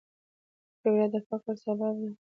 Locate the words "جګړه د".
0.81-1.15